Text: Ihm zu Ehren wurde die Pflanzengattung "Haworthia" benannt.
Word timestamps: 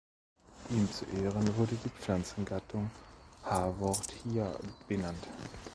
Ihm 0.71 0.91
zu 0.91 1.05
Ehren 1.05 1.55
wurde 1.57 1.75
die 1.75 1.89
Pflanzengattung 1.89 2.89
"Haworthia" 3.43 4.57
benannt. 4.87 5.27